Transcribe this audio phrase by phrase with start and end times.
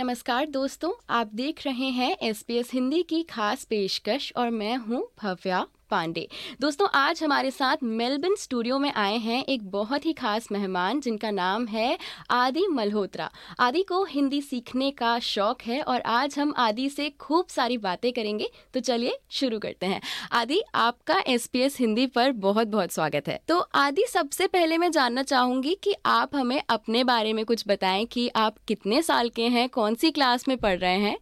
[0.00, 5.66] नमस्कार दोस्तों, आप देख रहे हैं एसपीएस हिंदी की खास पेशकश और मैं हूँ भव्या।
[5.90, 6.26] पांडे।
[6.60, 11.30] दोस्तों, आज हमारे साथ मेलबर्न स्टूडियो में आए हैं एक बहुत ही खास मेहमान जिनका
[11.30, 11.98] नाम है
[12.30, 13.30] आदि मल्होत्रा।
[13.60, 18.12] आदि को हिंदी सीखने का शौक है और आज हम आदि से खूब सारी बातें
[18.12, 20.00] करेंगे तो चलिए शुरू करते हैं।
[20.32, 25.22] आदि, आपका एसपीएस हिंदी पर बहुत बहुत स्वागत है। तो आदि, सबसे पहले मैं जानना
[25.22, 29.68] चाहूँगी कि आप हमें अपने बारे में कुछ बताएँ कि आप कितने साल के हैं
[29.68, 31.18] कौन सी क्लास में पढ़ रहे हैं?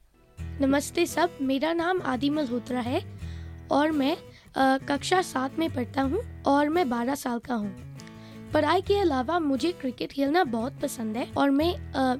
[0.60, 3.00] नमस्ते सब, मेरा नाम आदि मल्होत्रा है
[3.70, 4.16] और मैं
[4.58, 7.74] कक्षा सात में पढ़ता हूँ और मैं बारह साल का हूँ।
[8.54, 11.74] पढ़ाई के अलावा मुझे क्रिकेट खेलना बहुत पसंद है और मैं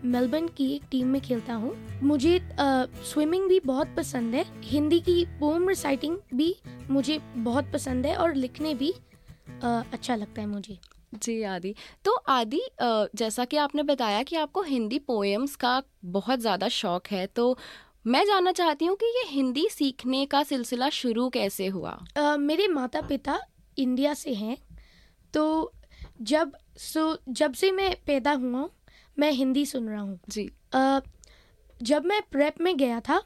[0.04, 5.00] मेलबर्न की एक टीम में खेलता हूँ। मुझे आ, स्विमिंग भी बहुत पसंद है। हिंदी
[5.00, 6.54] की पोम रिसाइटिंग भी
[6.90, 8.92] मुझे बहुत पसंद है और लिखने भी
[9.64, 10.78] आ, अच्छा लगता है मुझे।
[11.14, 11.74] जी आदि।
[12.04, 17.26] तो आदि जैसा कि आपने बताया कि आपको हिंदी पोएम्स का बहुत ज़्यादा शौक है
[17.26, 17.56] तो
[18.08, 22.04] मैं जानना चाहती हूँ कि ये हिंदी सीखने का सिलसिला शुरू कैसे हुआ?
[22.18, 23.40] uh, मेरे माता पिता
[23.78, 24.56] इंडिया से हैं
[25.34, 25.72] तो
[26.22, 28.70] जब सो जब से मैं पैदा हुआ हूँ
[29.18, 31.00] मैं हिंदी सुन रहा हूँ। जी। uh,
[31.82, 33.22] जब मैं प्रेप में गया था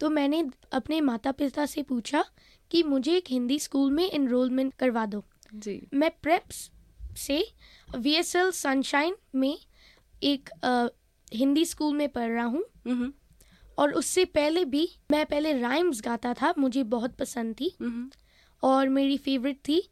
[0.00, 2.24] तो मैंने अपने माता पिता से पूछा
[2.70, 6.42] कि मुझे एक हिंदी स्कूल में इनरोलमेंट करवा दो। जी। मैं प्रेप
[7.16, 7.52] से
[7.96, 9.58] वी एस एल सनशाइन में
[10.22, 10.88] एक uh,
[11.36, 12.64] हिंदी स्कूल में पढ़ रहा हूँ।
[13.82, 17.72] और उससे पहले भी मैं पहले राइम्स गाता था मुझे बहुत पसंद थी।
[18.62, 19.82] और मेरी फेवरेट थी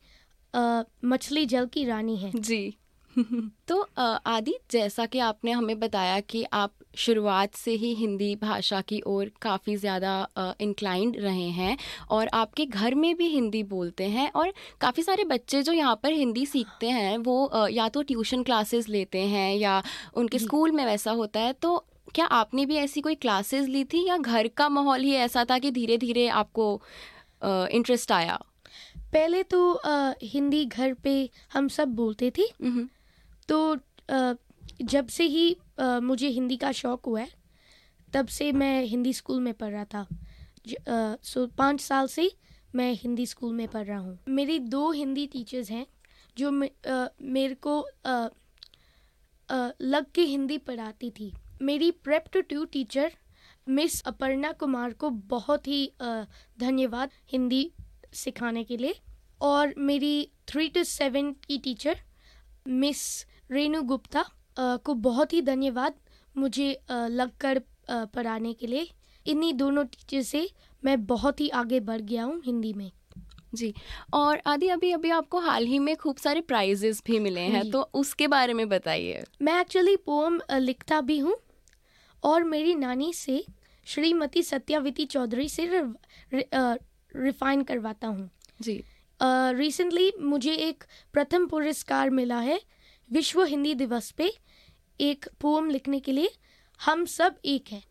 [1.04, 2.76] मछली जल की रानी है। जी।
[3.68, 9.00] तो आदि जैसा कि आपने हमें बताया कि आप शुरुआत से ही हिंदी भाषा की
[9.06, 10.12] ओर काफ़ी ज़्यादा
[10.60, 11.76] इंक्लाइंड रहे हैं
[12.10, 16.12] और आपके घर में भी हिंदी बोलते हैं और काफ़ी सारे बच्चे जो यहाँ पर
[16.12, 19.82] हिंदी सीखते हैं वो या तो ट्यूशन क्लासेस लेते हैं या
[20.14, 21.76] उनके स्कूल में वैसा होता है तो
[22.14, 25.58] क्या आपने भी ऐसी कोई क्लासेस ली थी या घर का माहौल ही ऐसा था
[25.58, 26.80] कि धीरे धीरे आपको
[27.44, 28.38] इंटरेस्ट आया?
[29.12, 32.44] पहले तो आ, हिंदी घर पे हम सब बोलते थे।
[33.48, 33.74] तो
[34.10, 34.32] आ,
[34.82, 37.28] जब से ही आ, मुझे हिंदी का शौक हुआ है
[38.12, 40.06] तब से मैं हिंदी स्कूल में पढ़ रहा था।
[40.68, 42.30] ज, आ, सो पाँच साल से
[42.74, 45.86] मैं हिंदी स्कूल में पढ़ रहा हूँ। मेरी दो हिंदी टीचर्स हैं
[46.36, 48.28] जो मे, आ, मेरे को आ,
[49.48, 53.12] आ, लग के हिंदी पढ़ाती थी। मेरी prep two two teacher
[53.66, 55.90] Miss Aparna Kumar को बहुत ही
[56.60, 57.70] धन्यवाद हिंदी
[58.14, 58.94] सिखाने के लिए।
[59.40, 61.98] और मेरी थ्री टू सेवन की टीचर
[62.68, 63.02] मिस
[63.50, 64.24] रेणु गुप्ता
[64.84, 65.94] को बहुत ही धन्यवाद
[66.34, 67.60] मुझे लगकर
[67.90, 68.88] पढ़ाने के लिए।
[69.26, 70.48] इन्हीं दोनों टीचर से
[70.82, 72.90] मैं बहुत ही आगे बढ़ गया हूँ हिंदी में।
[73.54, 73.72] जी
[74.14, 77.80] और आदि अभी अभी आपको हाल ही में खूब सारे प्राइजेस भी मिले हैं तो
[77.94, 81.36] उसके बारे में बताइए। मैं एक्चुअली पोम लिखता भी हूँ
[82.22, 83.44] और मेरी नानी से
[83.86, 88.30] श्रीमती सत्यावती चौधरी से रिफाइन करवाता हूँ।
[88.62, 88.82] जी।
[89.20, 92.60] रिसेंटली uh, मुझे एक प्रथम पुरस्कार मिला है
[93.10, 94.32] विश्व हिंदी दिवस पे
[95.00, 96.30] एक पोम लिखने के लिए
[96.80, 97.82] हम सब एक हैं।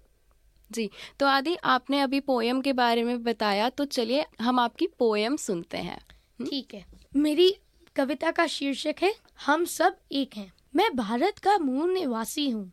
[0.71, 5.35] जी तो आदि आपने अभी पोएम के बारे में बताया तो चलिए हम आपकी पोएम
[5.35, 6.49] सुनते हैं। हम्म?
[6.49, 6.85] ठीक है।
[7.15, 7.55] मेरी
[7.95, 9.13] कविता का शीर्षक है
[9.45, 12.71] हम सब एक हैं। मैं भारत का मूल निवासी हूँ।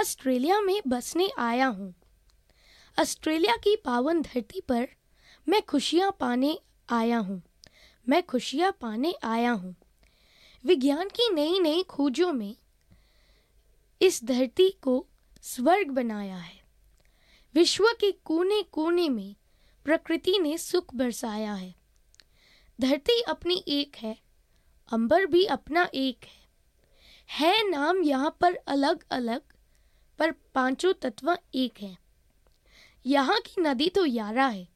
[0.00, 1.94] ऑस्ट्रेलिया में बसने आया हूँ।
[3.00, 4.88] ऑस्ट्रेलिया की पावन धरती पर
[5.48, 7.42] मैं खुशियाँ पाने आया हूँ।
[8.08, 9.76] मैं खुशियाँ पाने आया हूँ।
[10.64, 12.56] विज्ञान की नई नई खोजों में
[14.02, 15.06] इस धरती को
[15.42, 16.62] स्वर्ग बनाया है।
[17.54, 19.36] विश्व के कोने कोने में
[19.84, 21.74] प्रकृति ने सुख बरसाया है।
[22.80, 24.18] धरती अपनी एक है,
[24.92, 26.48] अंबर भी अपना एक है।
[27.30, 29.40] है नाम यहाँ पर अलग अलग
[30.18, 31.96] पर पाँचों तत्व एक हैं।
[33.04, 34.66] यहाँ की नदी तो यारा है,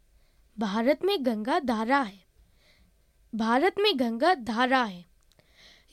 [0.56, 2.20] भारत में गंगा धारा है।
[3.32, 5.04] भारत में गंगा धारा है।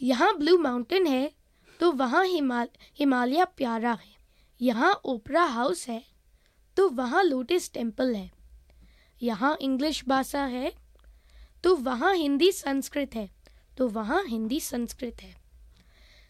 [0.02, 1.32] यहाँ ब्लू माउंटेन है
[1.80, 2.68] तो वहाँ हिमाल,
[3.00, 4.18] हिमालय प्यारा है।
[4.62, 6.04] यहाँ ओपरा हाउस है
[6.78, 8.30] तो वहाँ लोटस टेंपल है।
[9.22, 10.72] यहाँ इंग्लिश भाषा है
[11.64, 13.30] तो वहाँ हिंदी संस्कृत है
[13.78, 15.34] तो वहाँ हिंदी संस्कृत है।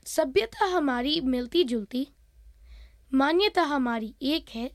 [0.05, 2.07] सभ्यता हमारी मिलती जुलती
[3.11, 4.69] मान्यता हमारी एक है।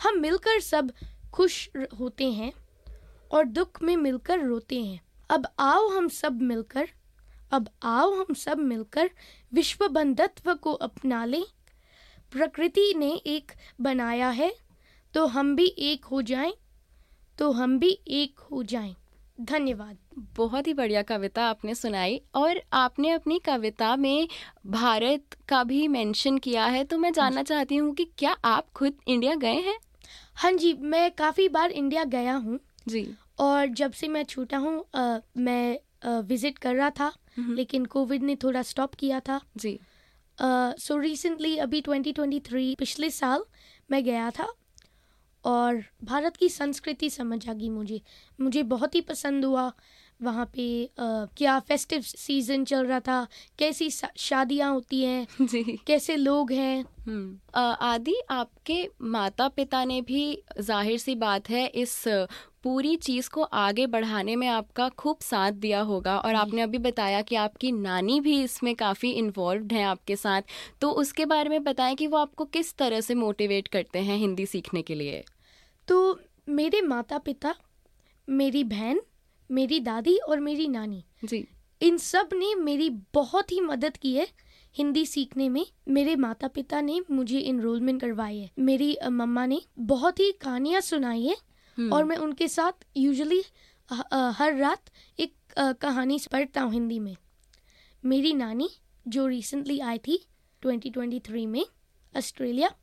[0.00, 0.90] हम मिलकर सब
[1.32, 1.68] खुश
[2.00, 2.52] होते हैं
[3.30, 5.00] और दुख में मिलकर रोते हैं।
[5.30, 6.88] अब आओ हम सब मिलकर,
[7.52, 9.10] अब आओ हम सब मिलकर
[9.52, 11.44] विश्व बंधत्व को अपना लें।
[12.32, 14.52] प्रकृति ने एक बनाया है
[15.14, 16.52] तो हम भी एक हो जाएँ
[17.38, 18.94] तो हम भी एक हो जाएँ।
[19.38, 19.96] धन्यवाद।
[20.36, 24.28] बहुत ही बढ़िया कविता आपने सुनाई और आपने अपनी कविता में
[24.68, 28.94] भारत का भी मेंशन किया है तो मैं जानना चाहती हूँ कि क्या आप खुद
[29.08, 29.78] इंडिया गए हैं?
[30.34, 32.58] हाँ जी मैं काफ़ी बार इंडिया गया हूँ।
[32.88, 33.06] जी।
[33.40, 34.84] और जब से मैं छूटा हूँ
[35.38, 39.78] मैं विज़िट कर रहा था लेकिन कोविड ने थोड़ा स्टॉप किया था। जी।
[40.38, 43.44] सो रिसेंटली अभी 2023 पिछले साल
[43.90, 44.52] मैं गया था
[45.44, 48.00] और भारत की संस्कृति समझ आ गई मुझे।
[48.38, 49.72] मुझे बहुत ही पसंद हुआ
[50.20, 50.90] वहाँ पे अ,
[51.36, 53.26] क्या फेस्टिव सीज़न चल रहा था
[53.58, 60.22] कैसी शादियाँ होती हैं जी। कैसे लोग हैं। हम्म। आदि आपके माता पिता ने भी
[60.60, 62.02] ज़ाहिर सी बात है इस
[62.64, 67.22] पूरी चीज़ को आगे बढ़ाने में आपका खूब साथ दिया होगा और आपने अभी बताया
[67.22, 70.42] कि आपकी नानी भी इसमें काफ़ी इन्वॉल्व हैं आपके साथ।
[70.80, 74.46] तो उसके बारे में बताएँ कि वो आपको किस तरह से मोटिवेट करते हैं हिंदी
[74.46, 75.24] सीखने के लिए?
[75.92, 77.54] तो मेरे माता पिता
[78.28, 79.00] मेरी बहन
[79.50, 81.44] मेरी दादी और मेरी नानी जी।
[81.80, 84.26] इन सबने मेरी बहुत ही मदद की है
[84.76, 90.20] हिंदी सीखने में। मेरे माता पिता ने मुझे इनरोलमेंट करवाई है। मेरी मम्मा ने बहुत
[90.20, 91.36] ही कहानियाँ सुनाई है
[91.78, 93.42] हम्म, और मैं उनके साथ यूजुअली
[94.12, 95.34] हर रात एक
[95.80, 97.16] कहानी पढ़ता हूँ हिंदी में।
[98.04, 98.70] मेरी नानी
[99.08, 100.24] जो रिसेंटली आई थी
[100.62, 101.64] 2023 में
[102.14, 102.74] ऑस्ट्रेलिया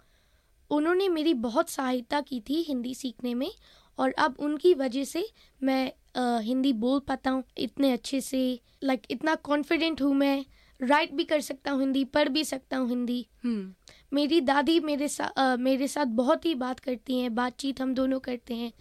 [0.71, 3.51] उन्होंने मेरी बहुत सहायता की थी हिंदी सीखने में
[3.99, 5.25] और अब उनकी वजह से
[5.61, 8.39] मैं अ, हिंदी बोल पाता हूँ इतने अच्छे से
[8.83, 10.45] लाइक इतना कॉन्फिडेंट हूँ मैं
[10.79, 13.73] राइट भी कर सकता हूँ हिंदी पढ़ भी सकता हूँ हिंदी। हम्म,
[14.13, 18.55] मेरी दादी मेरे साथ मेरे साथ बहुत ही बात करती हैं बातचीत हम दोनों करते
[18.55, 18.71] हैं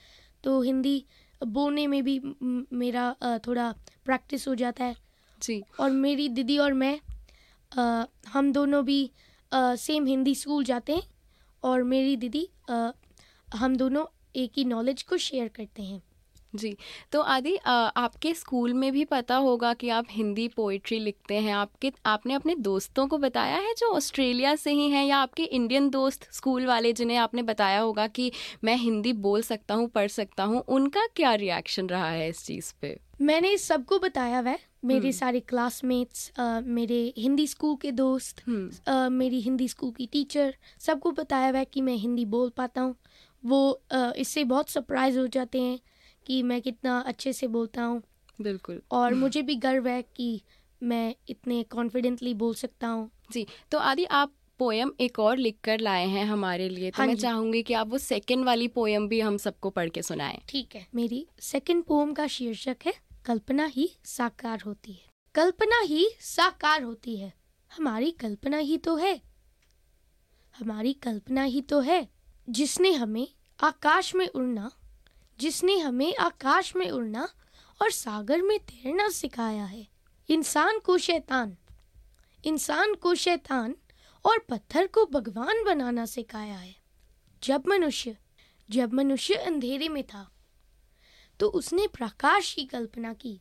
[0.45, 1.05] तो हिंदी
[1.41, 2.21] बोलने में भी
[2.73, 3.71] मेरा अ, थोड़ा
[4.05, 4.97] प्रैक्टिस हो जाता है।
[5.39, 6.99] जी। और मेरी दीदी और मैं
[7.73, 9.01] अ, हम दोनों भी
[9.53, 11.03] सेम हिंदी स्कूल जाते हैं।
[11.63, 12.49] और मेरी दीदी
[13.49, 14.05] हम दोनों
[14.37, 16.03] एक ही नॉलेज को शेयर करते हैं।
[16.55, 16.77] जी
[17.13, 21.93] तो आदि आपके स्कूल में भी पता होगा कि आप हिंदी पोइट्री लिखते हैं। आपके
[22.07, 26.27] आपने अपने दोस्तों को बताया है जो ऑस्ट्रेलिया से ही हैं या आपके इंडियन दोस्त
[26.33, 28.31] स्कूल वाले जिन्हें आपने बताया होगा कि
[28.65, 32.73] मैं हिंदी बोल सकता हूँ पढ़ सकता हूँ उनका क्या रिएक्शन रहा है इस चीज़
[32.81, 32.99] पे?
[33.21, 36.31] मैंने सबको बताया हुआ है मेरे हम्म। सारे क्लासमेट्स
[36.67, 38.43] मेरे हिंदी स्कूल के दोस्त
[38.87, 42.81] अ, मेरी हिंदी स्कूल की टीचर सबको बताया हुआ है कि मैं हिंदी बोल पाता
[42.81, 42.95] हूँ।
[43.43, 43.81] वो
[44.17, 45.79] इससे बहुत सरप्राइज़ हो जाते हैं
[46.27, 48.03] कि मैं कितना अच्छे से बोलता हूँ।
[48.39, 50.41] बिल्कुल। और मुझे भी गर्व है कि
[50.83, 55.81] मैं इतने कॉन्फिडेंटली बोल सकता हूँ। जी तो आदि आप पोयम एक और लिख कर
[55.81, 59.21] लाए हैं हमारे लिए तो हाँ मैं चाहूँगी कि आप वो सेकंड वाली पोयम भी
[59.21, 62.93] हम सबको पढ़ के सुनाएँ। ठीक है मेरी सेकंड पोम का शीर्षक है
[63.29, 67.33] कल्पना ही साकार होती है। कल्पना ही साकार होती है।
[67.77, 69.23] हमारी कल्पना ही तो है।
[70.59, 72.09] हमारी कल्पना ही तो है,
[72.49, 73.29] जिसने हमें
[73.63, 74.71] आकाश में उड़ना,
[75.39, 77.29] जिसने हमें आकाश में उड़ना
[77.83, 79.89] और सागर में तैरना सिखाया है।
[80.29, 81.57] इंसान को शैतान,
[82.45, 83.77] इंसान को शैतान
[84.25, 86.77] और पत्थर को भगवान बनाना सिखाया है।
[87.43, 88.17] जब मनुष्य
[88.71, 90.31] जब मनुष्य अंधेरे में था
[91.41, 93.41] तो उसने प्रकाश की कल्पना की।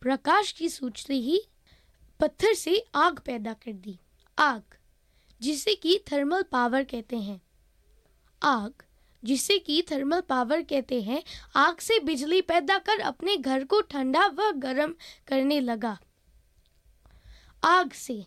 [0.00, 1.42] प्रकाश की सूचते ही
[2.20, 3.98] पत्थर से आग पैदा कर दी।
[4.38, 4.62] आग,
[5.40, 7.42] जिसे कि थर्मल पावर कहते हैं।
[8.42, 8.72] आग,
[9.24, 11.22] जिसे कि थर्मल पावर कहते हैं,
[11.56, 14.94] आग से बिजली पैदा कर अपने घर को ठंडा व गर्म
[15.26, 15.98] करने लगा।
[17.64, 18.26] आग से,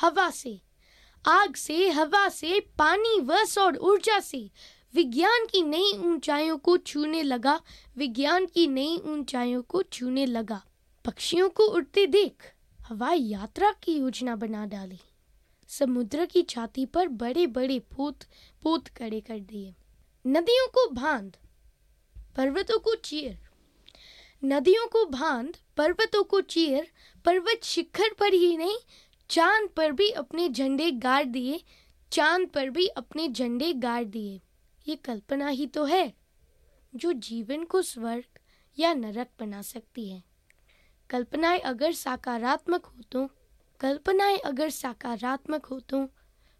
[0.00, 0.60] हवा से।
[1.28, 4.50] आग से, हवा से, पानी व सौर ऊर्जा से।
[4.94, 7.60] विज्ञान की नई ऊंचाइयों को छूने लगा,
[7.96, 10.62] विज्ञान की नई ऊंचाइयों को छूने लगा।
[11.04, 14.98] पक्षियों को उड़ते देख, हवाई यात्रा की योजना बना डाली।
[15.68, 18.18] समुद्र की छाती पर बड़े बड़े पोत
[18.62, 19.74] पोत खड़े कर दिए।
[20.26, 21.36] नदियों को बाँध,
[22.36, 23.38] पर्वतों को चीर।
[24.44, 26.90] नदियों को बाँध, पर्वतों को चीर,
[27.24, 28.76] पर्वत शिखर पर ही नहीं,
[29.30, 31.60] चाँद पर भी अपने झंडे गाड़ दिए,
[32.12, 34.40] चाँद पर भी अपने झंडे गाड़ दिए।
[34.88, 36.12] ये कल्पना ही तो है
[36.94, 38.38] जो जीवन को स्वर्ग
[38.78, 40.22] या नरक बना सकती है।
[41.10, 43.28] कल्पनाएँ अगर सकारात्मक हो तो
[43.80, 46.04] कल्पनाएँ अगर सकारात्मक हो तो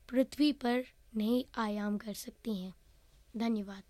[0.09, 0.85] पृथ्वी पर
[1.17, 2.75] नए आयाम कर सकती हैं।
[3.37, 3.83] धन्यवाद।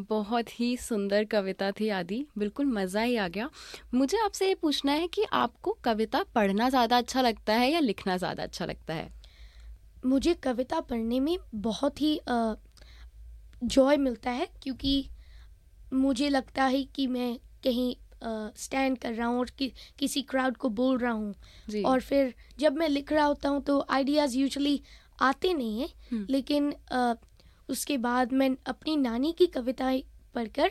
[0.00, 3.48] बहुत ही सुंदर कविता थी आदि बिल्कुल मज़ा ही आ गया।
[3.94, 8.16] मुझे आपसे ये पूछना है कि आपको कविता पढ़ना ज़्यादा अच्छा लगता है या लिखना
[8.16, 9.10] ज़्यादा अच्छा लगता है?
[10.06, 12.18] मुझे कविता पढ़ने में बहुत ही
[13.62, 15.08] जॉय मिलता है क्योंकि
[15.92, 17.94] मुझे लगता है कि मैं कहीं
[18.56, 21.34] स्टैंड uh, कर रहा हूँ और कि, किसी क्राउड को बोल रहा हूँ।
[21.84, 24.80] और फिर जब मैं लिख रहा होता हूँ तो आइडियाज़ यूजुअली
[25.22, 27.14] आते नहीं हैं हम्म। लेकिन अ,
[27.68, 30.02] उसके बाद मैं अपनी नानी की कविताएँ
[30.34, 30.70] पढ़कर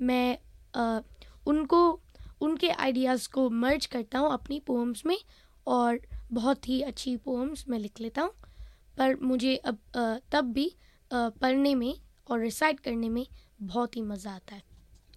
[0.00, 0.38] मैं
[0.74, 1.00] अ,
[1.46, 2.00] उनको
[2.40, 5.18] उनके आइडियाज़ को मर्ज करता हूँ अपनी पोम्स में
[5.66, 6.00] और
[6.32, 8.30] बहुत ही अच्छी पोम्स मैं लिख लेता हूँ।
[8.98, 9.78] पर मुझे अब
[10.32, 10.72] तब भी
[11.12, 11.94] पढ़ने में
[12.28, 13.26] और रिसाइट करने में
[13.62, 14.62] बहुत ही मज़ा आता है।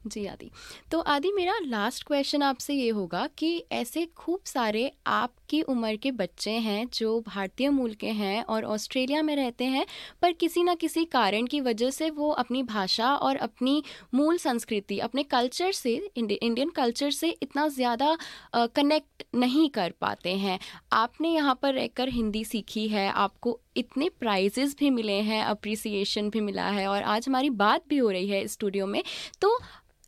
[0.08, 0.50] जी आदि।
[0.92, 6.12] तो आदि, मेरा लास्ट क्वेश्चन आपसे ये होगा कि ऐसे खूब सारे आपकी उम्र के
[6.12, 9.86] बच्चे हैं जो भारतीय मूल के हैं और ऑस्ट्रेलिया में रहते हैं,
[10.22, 13.84] पर किसी ना किसी कारण की वजह से वो अपनी भाषा और अपनी
[14.14, 18.18] मूल संस्कृति, अपने कल्चर से इंडियन कल्चर से इतना ज़्यादा
[18.56, 20.60] कनेक्ट नहीं कर पाते हैं।
[20.94, 26.42] आपने यहाँ पर रहकर हिंदी सीखी है, आपको इतने प्राइजेस भी मिले हैं अप्रिसिएशन भी
[26.42, 29.04] मिला है और आज हमारी बात भी हो रही है स्टूडियो में।
[29.42, 29.58] तो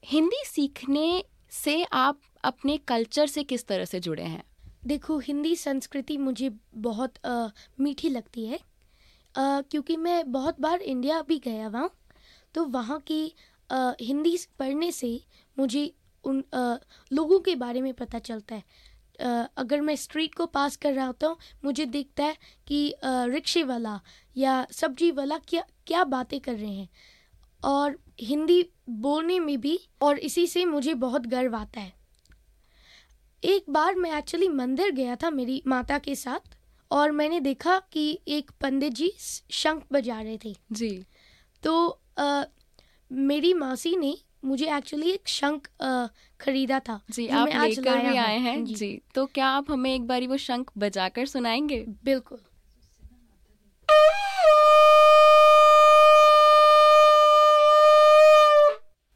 [0.03, 4.43] हिंदी सीखने से आप अपने कल्चर से किस तरह से जुड़े हैं?
[4.85, 7.47] देखो हिंदी संस्कृति मुझे बहुत आ,
[7.79, 8.59] मीठी लगती है।
[9.35, 11.89] आ, क्योंकि मैं बहुत बार इंडिया भी गया हुआ
[12.53, 13.33] तो वहाँ की
[13.71, 15.19] आ, हिंदी पढ़ने से
[15.59, 15.91] मुझे
[16.23, 16.75] उन आ,
[17.13, 18.63] लोगों के बारे में पता चलता है।
[19.19, 23.99] अगर मैं स्ट्रीट को पास कर रहा होता हूँ मुझे दिखता है कि रिक्शे वाला
[24.35, 26.89] या सब्ज़ी वाला क्या क्या बातें कर रहे हैं।
[27.63, 31.93] और हिंदी बोलने में भी और इसी से मुझे बहुत गर्व आता है।
[33.43, 36.55] एक बार मैं एक्चुअली मंदिर गया था मेरी माता के साथ
[36.91, 39.11] और मैंने देखा कि एक पंडित जी
[39.51, 40.89] शंख बजा रहे थे। जी।
[41.63, 42.43] तो आ,
[43.11, 45.67] मेरी मासी ने मुझे एक्चुअली एक शंख
[46.39, 50.07] खरीदा था जी आप लेकर भी आए हैं। जी।, जी तो क्या आप हमें एक
[50.07, 51.85] बारी वो शंख बजाकर सुनाएँगे?
[52.03, 52.39] बिल्कुल।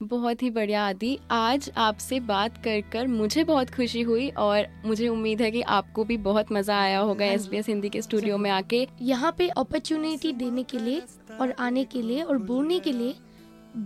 [0.02, 5.08] बहुत ही बढ़िया आदि। आज आपसे बात कर कर मुझे बहुत खुशी हुई और मुझे
[5.08, 8.38] उम्मीद है कि आपको भी बहुत मज़ा आया होगा एस बी एस हिंदी के स्टूडियो
[8.38, 11.02] में आके। यहाँ पे अपॉर्चुनिटी देने के लिए
[11.40, 13.16] और आने के लिए और बोलने के लिए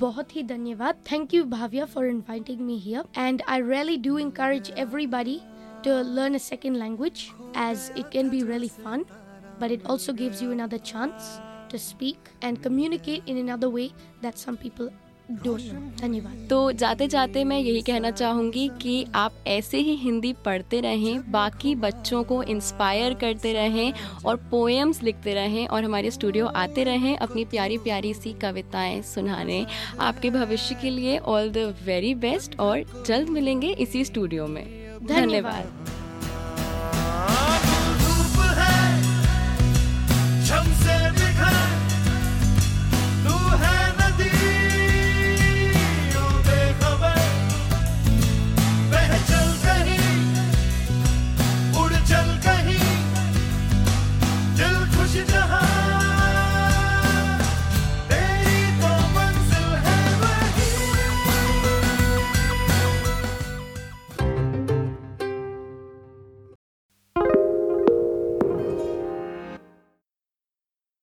[0.01, 4.71] बहुत ही धन्यवाद thank you Bhavya for inviting me here and I really do encourage
[4.85, 5.39] everybody
[5.87, 7.23] to learn a second language
[7.63, 9.05] as it can be really fun
[9.63, 11.31] but it also gives you another chance
[11.73, 13.87] to speak and communicate in another way
[14.23, 14.93] that some people
[15.30, 21.32] धन्यवाद। तो जाते जाते मैं यही कहना चाहूँगी कि आप ऐसे ही हिंदी पढ़ते रहें
[21.32, 23.94] बाकी बच्चों को इंस्पायर करते रहें
[24.26, 29.66] और पोएम्स लिखते रहें और हमारे स्टूडियो आते रहें अपनी प्यारी प्यारी सी कविताएँ सुनाने।
[30.00, 34.66] आपके भविष्य के लिए ऑल द वेरी बेस्ट और जल्द मिलेंगे इसी स्टूडियो में।
[35.04, 35.97] धन्यवाद।